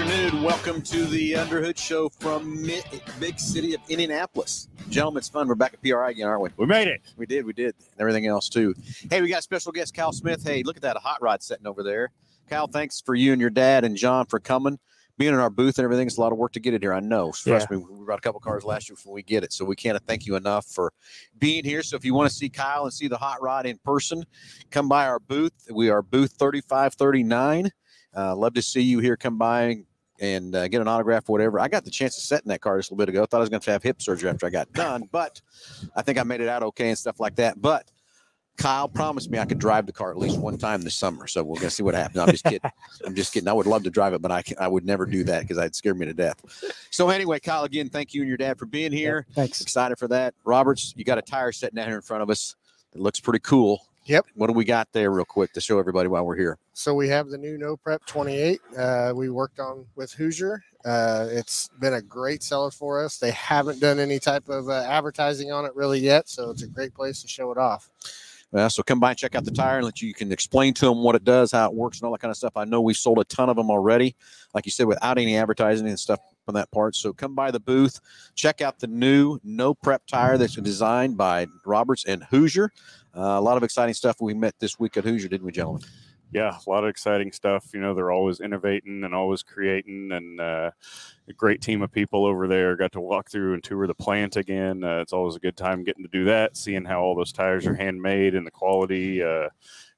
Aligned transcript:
afternoon. 0.00 0.42
Welcome 0.42 0.80
to 0.82 1.04
the 1.04 1.34
Underhood 1.34 1.76
Show 1.76 2.08
from 2.08 2.62
Mi- 2.62 2.80
big 3.18 3.38
city 3.38 3.74
of 3.74 3.80
Indianapolis. 3.90 4.68
Gentlemen, 4.88 5.18
it's 5.18 5.28
fun. 5.28 5.46
We're 5.46 5.54
back 5.56 5.74
at 5.74 5.82
PRI 5.82 6.10
again, 6.10 6.26
aren't 6.26 6.40
we? 6.40 6.48
We 6.56 6.64
made 6.64 6.88
it. 6.88 7.02
We 7.18 7.26
did, 7.26 7.44
we 7.44 7.52
did, 7.52 7.74
and 7.78 8.00
everything 8.00 8.26
else 8.26 8.48
too. 8.48 8.74
Hey, 9.10 9.20
we 9.20 9.28
got 9.28 9.42
special 9.42 9.72
guest 9.72 9.94
Kyle 9.94 10.12
Smith. 10.12 10.42
Hey, 10.42 10.62
look 10.62 10.76
at 10.76 10.82
that, 10.82 10.96
a 10.96 11.00
hot 11.00 11.20
rod 11.20 11.42
sitting 11.42 11.66
over 11.66 11.82
there. 11.82 12.12
Kyle, 12.48 12.66
thanks 12.66 13.02
for 13.02 13.14
you 13.14 13.32
and 13.32 13.40
your 13.42 13.50
dad 13.50 13.84
and 13.84 13.94
John 13.94 14.24
for 14.24 14.40
coming. 14.40 14.78
Being 15.18 15.34
in 15.34 15.38
our 15.38 15.50
booth 15.50 15.76
and 15.76 15.84
everything, 15.84 16.06
it's 16.06 16.16
a 16.16 16.20
lot 16.20 16.32
of 16.32 16.38
work 16.38 16.52
to 16.52 16.60
get 16.60 16.72
it 16.72 16.82
here. 16.82 16.94
I 16.94 17.00
know. 17.00 17.32
Trust 17.32 17.70
me, 17.70 17.76
we 17.76 18.04
brought 18.06 18.20
a 18.20 18.22
couple 18.22 18.40
cars 18.40 18.64
last 18.64 18.88
year 18.88 18.96
before 18.96 19.12
we 19.12 19.22
get 19.22 19.44
it. 19.44 19.52
So 19.52 19.66
we 19.66 19.76
can't 19.76 20.00
thank 20.06 20.24
you 20.24 20.34
enough 20.34 20.64
for 20.64 20.94
being 21.38 21.62
here. 21.62 21.82
So 21.82 21.96
if 21.96 22.06
you 22.06 22.14
want 22.14 22.30
to 22.30 22.34
see 22.34 22.48
Kyle 22.48 22.84
and 22.84 22.92
see 22.92 23.06
the 23.06 23.18
hot 23.18 23.42
rod 23.42 23.66
in 23.66 23.76
person, 23.84 24.24
come 24.70 24.88
by 24.88 25.06
our 25.06 25.18
booth. 25.18 25.52
We 25.70 25.90
are 25.90 26.00
booth 26.00 26.36
3539. 26.38 27.70
Uh, 28.16 28.34
love 28.34 28.54
to 28.54 28.62
see 28.62 28.80
you 28.80 29.00
here. 29.00 29.16
Come 29.18 29.36
by 29.36 29.82
and 30.20 30.54
uh, 30.54 30.68
get 30.68 30.80
an 30.80 30.88
autograph 30.88 31.28
or 31.28 31.32
whatever. 31.32 31.58
I 31.58 31.68
got 31.68 31.84
the 31.84 31.90
chance 31.90 32.14
to 32.16 32.20
sit 32.20 32.42
in 32.42 32.48
that 32.48 32.60
car 32.60 32.78
just 32.78 32.90
a 32.90 32.94
little 32.94 33.06
bit 33.06 33.08
ago. 33.08 33.22
I 33.22 33.26
Thought 33.26 33.38
I 33.38 33.40
was 33.40 33.48
going 33.48 33.60
to 33.60 33.70
have 33.72 33.82
hip 33.82 34.02
surgery 34.02 34.28
after 34.30 34.46
I 34.46 34.50
got 34.50 34.72
done, 34.72 35.08
but 35.10 35.40
I 35.96 36.02
think 36.02 36.18
I 36.18 36.22
made 36.22 36.40
it 36.40 36.48
out 36.48 36.62
okay 36.62 36.90
and 36.90 36.98
stuff 36.98 37.18
like 37.18 37.36
that. 37.36 37.60
But 37.60 37.90
Kyle 38.58 38.88
promised 38.88 39.30
me 39.30 39.38
I 39.38 39.46
could 39.46 39.58
drive 39.58 39.86
the 39.86 39.92
car 39.92 40.10
at 40.10 40.18
least 40.18 40.38
one 40.38 40.58
time 40.58 40.82
this 40.82 40.94
summer. 40.94 41.26
So 41.26 41.42
we're 41.42 41.56
gonna 41.56 41.70
see 41.70 41.82
what 41.82 41.94
happens. 41.94 42.18
I'm 42.18 42.30
just 42.30 42.44
kidding. 42.44 42.70
I'm 43.06 43.14
just 43.14 43.32
kidding. 43.32 43.48
I 43.48 43.54
would 43.54 43.66
love 43.66 43.84
to 43.84 43.90
drive 43.90 44.12
it, 44.12 44.20
but 44.20 44.30
I 44.30 44.42
can, 44.42 44.58
I 44.60 44.68
would 44.68 44.84
never 44.84 45.06
do 45.06 45.24
that 45.24 45.40
because 45.40 45.56
I'd 45.56 45.74
scare 45.74 45.94
me 45.94 46.04
to 46.04 46.12
death. 46.12 46.38
So 46.90 47.08
anyway, 47.08 47.40
Kyle, 47.40 47.64
again, 47.64 47.88
thank 47.88 48.12
you 48.12 48.20
and 48.20 48.28
your 48.28 48.36
dad 48.36 48.58
for 48.58 48.66
being 48.66 48.92
here. 48.92 49.26
Thanks. 49.34 49.62
Excited 49.62 49.98
for 49.98 50.08
that. 50.08 50.34
Roberts, 50.44 50.92
you 50.94 51.04
got 51.04 51.16
a 51.16 51.22
tire 51.22 51.52
sitting 51.52 51.76
down 51.76 51.86
here 51.86 51.96
in 51.96 52.02
front 52.02 52.22
of 52.22 52.28
us. 52.28 52.54
It 52.92 53.00
looks 53.00 53.18
pretty 53.18 53.38
cool. 53.38 53.86
Yep. 54.04 54.26
What 54.34 54.46
do 54.48 54.52
we 54.54 54.64
got 54.64 54.92
there, 54.92 55.10
real 55.10 55.24
quick, 55.24 55.52
to 55.52 55.60
show 55.60 55.78
everybody 55.78 56.08
while 56.08 56.24
we're 56.24 56.36
here? 56.36 56.58
So 56.72 56.94
we 56.94 57.08
have 57.08 57.28
the 57.28 57.38
new 57.38 57.58
No 57.58 57.76
Prep 57.76 58.04
28. 58.06 58.60
Uh, 58.76 59.12
we 59.14 59.30
worked 59.30 59.60
on 59.60 59.86
with 59.94 60.12
Hoosier. 60.12 60.64
Uh, 60.84 61.26
it's 61.30 61.68
been 61.78 61.94
a 61.94 62.02
great 62.02 62.42
seller 62.42 62.70
for 62.70 63.04
us. 63.04 63.18
They 63.18 63.32
haven't 63.32 63.80
done 63.80 63.98
any 63.98 64.18
type 64.18 64.48
of 64.48 64.68
uh, 64.68 64.84
advertising 64.88 65.52
on 65.52 65.66
it 65.66 65.74
really 65.74 66.00
yet, 66.00 66.28
so 66.28 66.50
it's 66.50 66.62
a 66.62 66.66
great 66.66 66.94
place 66.94 67.20
to 67.22 67.28
show 67.28 67.52
it 67.52 67.58
off. 67.58 67.90
Uh, 68.52 68.68
so 68.68 68.82
come 68.82 68.98
by 68.98 69.10
and 69.10 69.18
check 69.18 69.36
out 69.36 69.44
the 69.44 69.50
tire 69.50 69.76
and 69.76 69.84
let 69.84 70.02
you, 70.02 70.08
you 70.08 70.14
can 70.14 70.32
explain 70.32 70.74
to 70.74 70.86
them 70.86 71.04
what 71.04 71.14
it 71.14 71.22
does, 71.22 71.52
how 71.52 71.66
it 71.66 71.74
works, 71.74 71.98
and 71.98 72.06
all 72.06 72.12
that 72.12 72.20
kind 72.20 72.30
of 72.30 72.36
stuff. 72.36 72.56
I 72.56 72.64
know 72.64 72.80
we 72.80 72.94
sold 72.94 73.18
a 73.18 73.24
ton 73.24 73.48
of 73.48 73.56
them 73.56 73.70
already, 73.70 74.16
like 74.54 74.66
you 74.66 74.72
said, 74.72 74.86
without 74.86 75.18
any 75.18 75.36
advertising 75.36 75.86
and 75.86 76.00
stuff 76.00 76.18
from 76.50 76.60
that 76.60 76.70
part. 76.72 76.96
So 76.96 77.12
come 77.12 77.34
by 77.34 77.50
the 77.50 77.60
booth, 77.60 78.00
check 78.34 78.60
out 78.60 78.80
the 78.80 78.88
new 78.88 79.38
no 79.44 79.72
prep 79.72 80.04
tire 80.06 80.36
that's 80.36 80.56
designed 80.56 81.16
by 81.16 81.46
Roberts 81.64 82.04
and 82.04 82.24
Hoosier. 82.24 82.72
Uh, 83.16 83.20
a 83.20 83.40
lot 83.40 83.56
of 83.56 83.62
exciting 83.62 83.94
stuff 83.94 84.16
we 84.20 84.34
met 84.34 84.54
this 84.58 84.78
week 84.78 84.96
at 84.96 85.04
Hoosier, 85.04 85.28
didn't 85.28 85.46
we, 85.46 85.52
gentlemen? 85.52 85.82
Yeah, 86.32 86.56
a 86.64 86.70
lot 86.70 86.84
of 86.84 86.90
exciting 86.90 87.32
stuff. 87.32 87.70
You 87.72 87.80
know, 87.80 87.92
they're 87.94 88.12
always 88.12 88.40
innovating 88.40 89.02
and 89.02 89.14
always 89.14 89.42
creating, 89.42 90.12
and 90.12 90.40
uh, 90.40 90.70
a 91.28 91.32
great 91.32 91.60
team 91.60 91.82
of 91.82 91.90
people 91.90 92.24
over 92.24 92.46
there. 92.46 92.76
Got 92.76 92.92
to 92.92 93.00
walk 93.00 93.30
through 93.30 93.54
and 93.54 93.64
tour 93.64 93.86
the 93.88 93.94
plant 93.94 94.36
again. 94.36 94.84
Uh, 94.84 95.00
it's 95.00 95.12
always 95.12 95.34
a 95.34 95.40
good 95.40 95.56
time 95.56 95.82
getting 95.82 96.04
to 96.04 96.10
do 96.10 96.24
that, 96.24 96.56
seeing 96.56 96.84
how 96.84 97.00
all 97.00 97.16
those 97.16 97.32
tires 97.32 97.66
are 97.66 97.74
handmade 97.74 98.36
and 98.36 98.46
the 98.46 98.50
quality, 98.52 99.22
uh, 99.22 99.48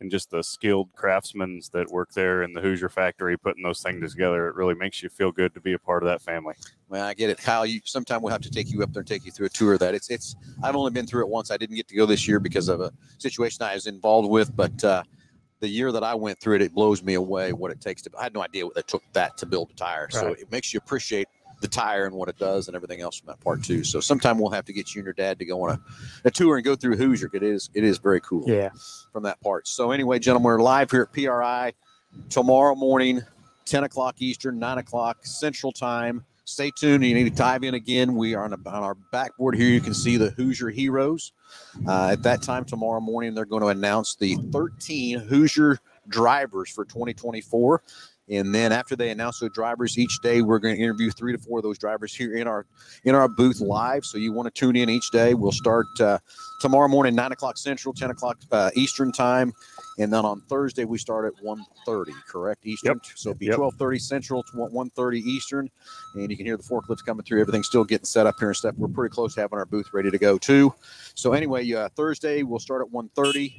and 0.00 0.10
just 0.10 0.30
the 0.30 0.42
skilled 0.42 0.92
craftsmen 0.94 1.60
that 1.72 1.90
work 1.90 2.12
there 2.12 2.42
in 2.42 2.52
the 2.52 2.60
Hoosier 2.60 2.88
factory 2.88 3.36
putting 3.36 3.62
those 3.62 3.82
things 3.82 4.12
together. 4.12 4.48
It 4.48 4.54
really 4.54 4.74
makes 4.74 5.02
you 5.02 5.08
feel 5.08 5.30
good 5.30 5.54
to 5.54 5.60
be 5.60 5.74
a 5.74 5.78
part 5.78 6.02
of 6.02 6.08
that 6.08 6.22
family. 6.22 6.54
Well, 6.88 7.04
I 7.04 7.14
get 7.14 7.30
it. 7.30 7.38
Kyle, 7.38 7.66
you 7.66 7.80
sometime 7.84 8.22
we'll 8.22 8.32
have 8.32 8.40
to 8.42 8.50
take 8.50 8.72
you 8.72 8.82
up 8.82 8.92
there 8.92 9.00
and 9.00 9.08
take 9.08 9.24
you 9.24 9.32
through 9.32 9.46
a 9.46 9.50
tour 9.50 9.74
of 9.74 9.80
that. 9.80 9.94
It's 9.94 10.10
it's 10.10 10.36
I've 10.62 10.74
only 10.74 10.90
been 10.90 11.06
through 11.06 11.22
it 11.22 11.28
once. 11.28 11.50
I 11.50 11.56
didn't 11.56 11.76
get 11.76 11.88
to 11.88 11.96
go 11.96 12.06
this 12.06 12.26
year 12.26 12.40
because 12.40 12.68
of 12.68 12.80
a 12.80 12.92
situation 13.18 13.62
I 13.62 13.74
was 13.74 13.86
involved 13.86 14.28
with, 14.28 14.54
but 14.56 14.82
uh 14.82 15.02
the 15.60 15.68
year 15.68 15.92
that 15.92 16.02
I 16.02 16.14
went 16.14 16.40
through 16.40 16.56
it, 16.56 16.62
it 16.62 16.72
blows 16.72 17.02
me 17.02 17.14
away 17.14 17.52
what 17.52 17.70
it 17.70 17.80
takes 17.82 18.00
to 18.02 18.10
I 18.18 18.24
had 18.24 18.34
no 18.34 18.42
idea 18.42 18.66
what 18.66 18.76
it 18.78 18.88
took 18.88 19.02
that 19.12 19.36
to 19.38 19.46
build 19.46 19.70
a 19.70 19.74
tire. 19.74 20.08
So 20.10 20.28
it 20.28 20.50
makes 20.50 20.72
you 20.72 20.78
appreciate 20.78 21.28
the 21.60 21.68
tire 21.68 22.06
and 22.06 22.14
what 22.14 22.28
it 22.28 22.38
does 22.38 22.68
and 22.68 22.74
everything 22.74 23.00
else 23.00 23.18
from 23.18 23.26
that 23.28 23.40
part 23.40 23.62
too. 23.62 23.84
So 23.84 24.00
sometime 24.00 24.38
we'll 24.38 24.50
have 24.50 24.64
to 24.64 24.72
get 24.72 24.94
you 24.94 25.00
and 25.00 25.04
your 25.06 25.12
dad 25.12 25.38
to 25.38 25.44
go 25.44 25.62
on 25.62 25.70
a, 25.72 25.80
a 26.24 26.30
tour 26.30 26.56
and 26.56 26.64
go 26.64 26.74
through 26.74 26.96
Hoosier. 26.96 27.30
It 27.32 27.42
is 27.42 27.68
it 27.74 27.84
is 27.84 27.98
very 27.98 28.20
cool 28.22 28.44
Yeah. 28.48 28.70
from 29.12 29.22
that 29.24 29.40
part. 29.42 29.68
So 29.68 29.90
anyway, 29.90 30.18
gentlemen, 30.18 30.46
we're 30.46 30.60
live 30.62 30.90
here 30.90 31.02
at 31.02 31.12
PRI 31.12 31.72
tomorrow 32.28 32.74
morning, 32.74 33.22
10 33.66 33.84
o'clock 33.84 34.16
Eastern, 34.20 34.58
9 34.58 34.78
o'clock 34.78 35.18
Central 35.24 35.70
Time. 35.72 36.24
Stay 36.44 36.72
tuned. 36.76 37.04
You 37.04 37.14
need 37.14 37.24
to 37.30 37.30
dive 37.30 37.62
in 37.62 37.74
again. 37.74 38.16
We 38.16 38.34
are 38.34 38.42
on, 38.42 38.52
a, 38.52 38.56
on 38.56 38.82
our 38.82 38.94
backboard 39.12 39.54
here. 39.54 39.68
You 39.68 39.80
can 39.80 39.94
see 39.94 40.16
the 40.16 40.30
Hoosier 40.30 40.70
Heroes. 40.70 41.32
Uh, 41.86 42.08
at 42.08 42.22
that 42.24 42.42
time 42.42 42.64
tomorrow 42.64 42.98
morning, 43.00 43.34
they're 43.34 43.44
going 43.44 43.62
to 43.62 43.68
announce 43.68 44.16
the 44.16 44.36
13 44.50 45.20
Hoosier 45.20 45.78
drivers 46.08 46.68
for 46.70 46.84
2024. 46.84 47.82
And 48.30 48.54
then 48.54 48.70
after 48.70 48.94
they 48.94 49.10
announce 49.10 49.40
the 49.40 49.48
drivers 49.50 49.98
each 49.98 50.20
day, 50.22 50.40
we're 50.40 50.60
going 50.60 50.76
to 50.76 50.80
interview 50.80 51.10
three 51.10 51.32
to 51.32 51.38
four 51.38 51.58
of 51.58 51.64
those 51.64 51.78
drivers 51.78 52.14
here 52.14 52.36
in 52.36 52.46
our 52.46 52.64
in 53.04 53.14
our 53.14 53.26
booth 53.28 53.60
live. 53.60 54.04
So 54.04 54.18
you 54.18 54.32
want 54.32 54.46
to 54.46 54.58
tune 54.58 54.76
in 54.76 54.88
each 54.88 55.10
day. 55.10 55.34
We'll 55.34 55.50
start 55.50 55.86
uh, 55.98 56.18
tomorrow 56.60 56.86
morning, 56.86 57.14
nine 57.16 57.32
o'clock 57.32 57.58
Central, 57.58 57.92
ten 57.92 58.10
o'clock 58.10 58.38
uh, 58.52 58.70
Eastern 58.74 59.10
time, 59.10 59.52
and 59.98 60.12
then 60.12 60.24
on 60.24 60.42
Thursday 60.42 60.84
we 60.84 60.96
start 60.96 61.26
at 61.26 61.44
1.30, 61.44 62.12
correct 62.28 62.64
Eastern. 62.66 63.00
Yep. 63.04 63.06
So 63.16 63.30
it'll 63.30 63.38
be 63.38 63.46
Yep. 63.46 63.56
twelve 63.56 63.74
thirty 63.74 63.98
Central 63.98 64.44
to 64.44 64.56
one 64.58 64.90
thirty 64.90 65.18
Eastern, 65.20 65.68
and 66.14 66.30
you 66.30 66.36
can 66.36 66.46
hear 66.46 66.56
the 66.56 66.62
forklifts 66.62 67.04
coming 67.04 67.24
through. 67.24 67.40
Everything's 67.40 67.66
still 67.66 67.84
getting 67.84 68.04
set 68.04 68.26
up 68.26 68.36
here 68.38 68.48
and 68.48 68.56
stuff. 68.56 68.76
We're 68.78 68.88
pretty 68.88 69.12
close 69.12 69.34
to 69.34 69.40
having 69.40 69.58
our 69.58 69.66
booth 69.66 69.88
ready 69.92 70.10
to 70.10 70.18
go 70.18 70.38
too. 70.38 70.72
So 71.14 71.32
anyway, 71.32 71.70
uh, 71.72 71.88
Thursday 71.96 72.44
we'll 72.44 72.60
start 72.60 72.86
at 72.86 72.92
1.30, 72.92 73.52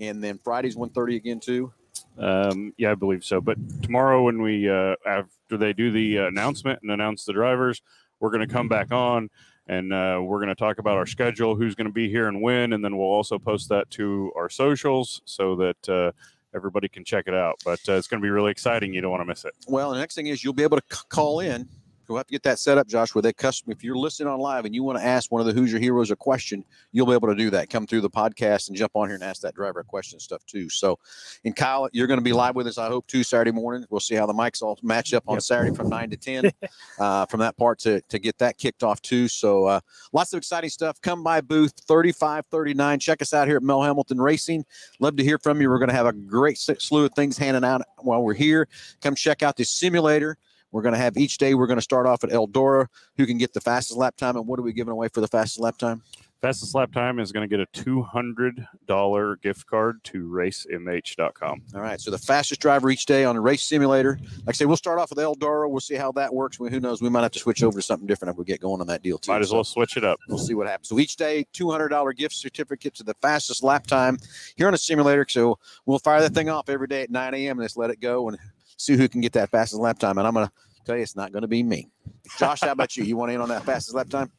and 0.00 0.22
then 0.24 0.38
Friday's 0.42 0.74
1.30 0.74 1.14
again 1.16 1.38
too. 1.40 1.72
Um, 2.18 2.72
yeah, 2.76 2.92
I 2.92 2.94
believe 2.94 3.24
so. 3.24 3.40
But 3.40 3.58
tomorrow, 3.82 4.24
when 4.24 4.42
we 4.42 4.68
uh, 4.68 4.96
after 5.06 5.56
they 5.56 5.72
do 5.72 5.90
the 5.90 6.20
uh, 6.20 6.26
announcement 6.26 6.80
and 6.82 6.90
announce 6.90 7.24
the 7.24 7.32
drivers, 7.32 7.80
we're 8.20 8.30
going 8.30 8.46
to 8.46 8.52
come 8.52 8.68
back 8.68 8.92
on 8.92 9.30
and 9.68 9.92
uh, 9.92 10.18
we're 10.22 10.38
going 10.38 10.48
to 10.48 10.54
talk 10.54 10.78
about 10.78 10.96
our 10.96 11.06
schedule, 11.06 11.54
who's 11.54 11.74
going 11.74 11.86
to 11.86 11.92
be 11.92 12.08
here 12.08 12.28
and 12.28 12.40
when, 12.40 12.72
and 12.72 12.82
then 12.84 12.96
we'll 12.96 13.06
also 13.06 13.38
post 13.38 13.68
that 13.68 13.88
to 13.90 14.32
our 14.34 14.48
socials 14.48 15.20
so 15.26 15.56
that 15.56 15.88
uh, 15.88 16.10
everybody 16.54 16.88
can 16.88 17.04
check 17.04 17.24
it 17.26 17.34
out. 17.34 17.56
But 17.64 17.80
uh, 17.88 17.92
it's 17.92 18.08
going 18.08 18.20
to 18.20 18.24
be 18.24 18.30
really 18.30 18.50
exciting. 18.50 18.94
You 18.94 19.02
don't 19.02 19.10
want 19.10 19.20
to 19.20 19.26
miss 19.26 19.44
it. 19.44 19.52
Well, 19.66 19.92
the 19.92 19.98
next 19.98 20.14
thing 20.14 20.26
is 20.28 20.42
you'll 20.42 20.54
be 20.54 20.62
able 20.62 20.78
to 20.78 20.96
c- 20.96 21.02
call 21.10 21.40
in. 21.40 21.68
We'll 22.08 22.18
have 22.18 22.26
to 22.26 22.32
get 22.32 22.42
that 22.44 22.58
set 22.58 22.78
up, 22.78 22.86
Josh, 22.86 23.14
where 23.14 23.22
they 23.22 23.32
custom. 23.32 23.70
If 23.70 23.84
you're 23.84 23.96
listening 23.96 24.28
on 24.28 24.40
live 24.40 24.64
and 24.64 24.74
you 24.74 24.82
want 24.82 24.98
to 24.98 25.04
ask 25.04 25.30
one 25.30 25.40
of 25.40 25.46
the 25.46 25.52
Hoosier 25.52 25.78
Heroes 25.78 26.10
a 26.10 26.16
question, 26.16 26.64
you'll 26.92 27.06
be 27.06 27.12
able 27.12 27.28
to 27.28 27.34
do 27.34 27.50
that. 27.50 27.70
Come 27.70 27.86
through 27.86 28.00
the 28.00 28.10
podcast 28.10 28.68
and 28.68 28.76
jump 28.76 28.92
on 28.94 29.08
here 29.08 29.14
and 29.14 29.24
ask 29.24 29.42
that 29.42 29.54
driver 29.54 29.80
a 29.80 29.84
question 29.84 30.16
and 30.16 30.22
stuff 30.22 30.44
too. 30.46 30.68
So, 30.68 30.98
and 31.44 31.54
Kyle, 31.54 31.88
you're 31.92 32.06
going 32.06 32.18
to 32.18 32.24
be 32.24 32.32
live 32.32 32.54
with 32.54 32.66
us, 32.66 32.78
I 32.78 32.88
hope, 32.88 33.06
too, 33.06 33.22
Saturday 33.22 33.52
morning. 33.52 33.86
We'll 33.90 34.00
see 34.00 34.14
how 34.14 34.26
the 34.26 34.32
mics 34.32 34.62
all 34.62 34.78
match 34.82 35.12
up 35.14 35.24
on 35.26 35.34
Yep. 35.34 35.42
Saturday 35.42 35.74
from 35.76 35.88
nine 35.88 36.10
to 36.10 36.16
ten. 36.16 36.50
uh, 36.98 37.26
from 37.26 37.40
that 37.40 37.56
part 37.56 37.78
to 37.80 38.00
to 38.02 38.18
get 38.18 38.38
that 38.38 38.58
kicked 38.58 38.82
off 38.82 39.00
too. 39.02 39.28
So, 39.28 39.66
uh, 39.66 39.80
lots 40.12 40.32
of 40.32 40.38
exciting 40.38 40.70
stuff. 40.70 41.00
Come 41.00 41.22
by 41.22 41.40
booth 41.40 41.74
3539. 41.86 42.98
Check 42.98 43.22
us 43.22 43.32
out 43.34 43.46
here 43.46 43.56
at 43.56 43.62
Mel 43.62 43.80
Hambelton 43.80 44.20
Racing. 44.20 44.64
Love 45.00 45.16
to 45.16 45.24
hear 45.24 45.38
from 45.38 45.60
you. 45.60 45.68
We're 45.68 45.78
going 45.78 45.90
to 45.90 45.94
have 45.94 46.06
a 46.06 46.12
great 46.12 46.58
slew 46.58 47.04
of 47.04 47.12
things 47.14 47.38
handing 47.38 47.64
out 47.64 47.82
while 47.98 48.22
we're 48.22 48.34
here. 48.34 48.68
Come 49.00 49.14
check 49.14 49.42
out 49.42 49.56
the 49.56 49.64
simulator. 49.64 50.36
We're 50.72 50.82
going 50.82 50.94
to 50.94 50.98
have 51.00 51.16
each 51.16 51.38
day. 51.38 51.54
We're 51.54 51.66
going 51.66 51.78
to 51.78 51.82
start 51.82 52.06
off 52.06 52.24
at 52.24 52.30
Eldora, 52.30 52.86
who 53.16 53.26
can 53.26 53.38
get 53.38 53.52
the 53.54 53.60
fastest 53.60 53.98
lap 53.98 54.16
time. 54.16 54.36
And 54.36 54.46
what 54.46 54.58
are 54.58 54.62
we 54.62 54.72
giving 54.72 54.92
away 54.92 55.08
for 55.08 55.20
the 55.20 55.28
fastest 55.28 55.60
lap 55.60 55.78
time? 55.78 56.02
Fastest 56.40 56.72
lap 56.72 56.92
time 56.92 57.18
is 57.18 57.32
going 57.32 57.48
to 57.48 57.56
get 57.56 57.60
a 57.60 57.66
$200 57.82 59.42
gift 59.42 59.66
card 59.66 60.04
to 60.04 60.28
racemh.com. 60.28 61.62
All 61.74 61.80
right. 61.80 62.00
So 62.00 62.12
the 62.12 62.18
fastest 62.18 62.60
driver 62.60 62.90
each 62.90 63.06
day 63.06 63.24
on 63.24 63.34
a 63.34 63.40
race 63.40 63.62
simulator. 63.64 64.18
Like 64.46 64.50
I 64.50 64.52
say, 64.52 64.64
we'll 64.64 64.76
start 64.76 65.00
off 65.00 65.10
with 65.10 65.18
Eldora. 65.18 65.68
We'll 65.68 65.80
see 65.80 65.96
how 65.96 66.12
that 66.12 66.32
works. 66.32 66.60
Well, 66.60 66.70
who 66.70 66.78
knows? 66.78 67.02
We 67.02 67.08
might 67.10 67.22
have 67.22 67.32
to 67.32 67.38
switch 67.40 67.64
over 67.64 67.80
to 67.80 67.82
something 67.82 68.06
different 68.06 68.32
if 68.34 68.38
we 68.38 68.44
get 68.44 68.60
going 68.60 68.80
on 68.80 68.86
that 68.86 69.02
deal 69.02 69.18
too. 69.18 69.32
Might 69.32 69.42
as 69.42 69.48
So- 69.48 69.56
well 69.56 69.64
switch 69.64 69.96
it 69.96 70.04
up. 70.04 70.20
We'll 70.28 70.38
see 70.38 70.54
what 70.54 70.68
happens. 70.68 70.88
So 70.88 70.98
each 71.00 71.16
day, 71.16 71.44
two 71.52 71.70
hundred 71.72 71.88
dollar 71.88 72.12
gift 72.12 72.36
certificate 72.36 72.94
to 72.94 73.02
the 73.02 73.14
fastest 73.20 73.64
lap 73.64 73.86
time 73.88 74.18
here 74.56 74.68
on 74.68 74.74
a 74.74 74.78
simulator. 74.78 75.26
So 75.28 75.58
we'll 75.86 75.98
fire 75.98 76.20
that 76.20 76.34
thing 76.34 76.48
off 76.48 76.68
every 76.68 76.86
day 76.86 77.02
at 77.02 77.10
nine 77.10 77.34
a.m. 77.34 77.58
and 77.58 77.64
just 77.64 77.76
let 77.76 77.90
it 77.90 78.00
go 78.00 78.28
and 78.28 78.38
see 78.78 78.96
who 78.96 79.08
can 79.08 79.20
get 79.20 79.32
that 79.34 79.50
fastest 79.50 79.80
lap 79.82 79.98
time. 79.98 80.16
And 80.16 80.26
I'm 80.26 80.32
gonna 80.32 80.50
tell 80.86 80.96
you, 80.96 81.02
it's 81.02 81.16
not 81.16 81.32
going 81.32 81.42
to 81.42 81.48
be 81.48 81.62
me. 81.62 81.90
Josh, 82.38 82.60
how 82.62 82.72
about 82.72 82.96
you? 82.96 83.04
You 83.04 83.16
want 83.16 83.30
in 83.32 83.40
on 83.42 83.48
that 83.50 83.64
fastest 83.64 83.94
lap 83.94 84.08
time? 84.08 84.30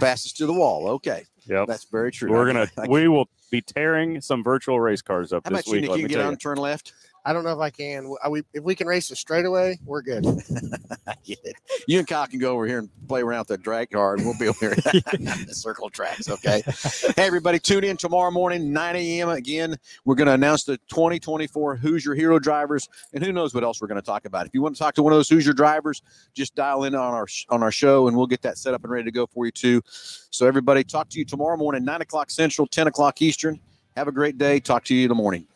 Fastest 0.00 0.36
to 0.38 0.46
the 0.46 0.52
wall. 0.52 0.88
Okay, 0.88 1.24
Yep. 1.46 1.66
that's 1.68 1.84
very 1.84 2.10
true. 2.10 2.30
We're 2.32 2.46
gonna 2.46 2.68
we 2.88 3.08
will 3.08 3.28
be 3.50 3.60
tearing 3.60 4.20
some 4.20 4.42
virtual 4.42 4.80
race 4.80 5.02
cars 5.02 5.32
up 5.32 5.42
How 5.44 5.50
this 5.50 5.66
about 5.66 5.66
you, 5.66 5.72
week. 5.72 5.82
Nick? 5.82 5.90
You 5.90 5.96
me 5.96 6.08
can 6.08 6.08
get 6.08 6.20
on 6.24 6.32
you. 6.32 6.36
turn 6.38 6.56
left. 6.56 6.92
I 7.24 7.32
don't 7.32 7.44
know 7.44 7.52
if 7.52 7.58
I 7.58 7.70
can. 7.70 8.12
We, 8.30 8.42
if 8.52 8.64
we 8.64 8.74
can 8.74 8.86
race 8.86 9.10
it 9.10 9.16
straight 9.16 9.44
away, 9.44 9.78
we're 9.84 10.02
good. 10.02 10.26
You 11.86 11.98
and 11.98 12.06
Kyle 12.06 12.26
can 12.26 12.38
go 12.38 12.52
over 12.52 12.66
here 12.66 12.78
and 12.78 12.88
play 13.08 13.22
around 13.22 13.40
with 13.40 13.48
the 13.48 13.58
drag 13.58 13.90
car, 13.90 14.14
and 14.14 14.24
we'll 14.24 14.38
be 14.38 14.48
over 14.48 14.58
here 14.60 14.74
the 14.82 15.48
circle 15.50 15.90
tracks. 15.90 16.28
Okay. 16.28 16.62
hey, 17.16 17.26
everybody, 17.26 17.58
tune 17.58 17.84
in 17.84 17.96
tomorrow 17.96 18.30
morning, 18.30 18.72
9 18.72 18.96
a.m. 18.96 19.28
Again, 19.28 19.76
we're 20.04 20.14
going 20.14 20.26
to 20.26 20.34
announce 20.34 20.64
the 20.64 20.76
2024 20.88 21.76
Hoosier 21.76 22.14
Hero 22.14 22.38
drivers, 22.38 22.88
and 23.12 23.24
who 23.24 23.32
knows 23.32 23.54
what 23.54 23.64
else 23.64 23.80
we're 23.80 23.88
going 23.88 24.00
to 24.00 24.06
talk 24.06 24.26
about. 24.26 24.46
If 24.46 24.54
you 24.54 24.62
want 24.62 24.76
to 24.76 24.78
talk 24.78 24.94
to 24.94 25.02
one 25.02 25.12
of 25.12 25.18
those 25.18 25.28
Hoosier 25.28 25.52
drivers, 25.52 26.02
just 26.34 26.54
dial 26.54 26.84
in 26.84 26.94
on 26.94 27.14
our 27.14 27.26
on 27.48 27.62
our 27.62 27.72
show, 27.72 28.06
and 28.08 28.16
we'll 28.16 28.26
get 28.26 28.42
that 28.42 28.58
set 28.58 28.74
up 28.74 28.84
and 28.84 28.92
ready 28.92 29.04
to 29.04 29.12
go 29.12 29.26
for 29.26 29.46
you 29.46 29.52
too. 29.52 29.82
So, 29.86 30.46
everybody, 30.46 30.84
talk 30.84 31.08
to 31.10 31.18
you 31.18 31.24
tomorrow 31.24 31.56
morning, 31.56 31.84
9 31.84 32.02
o'clock 32.02 32.30
Central, 32.30 32.66
10 32.66 32.86
o'clock 32.86 33.20
Eastern. 33.22 33.60
Have 33.96 34.08
a 34.08 34.12
great 34.12 34.38
day. 34.38 34.60
Talk 34.60 34.84
to 34.84 34.94
you 34.94 35.02
in 35.02 35.08
the 35.08 35.14
morning. 35.14 35.46